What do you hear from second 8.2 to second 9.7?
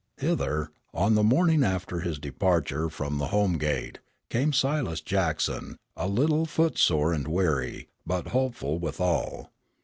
hopeful withal.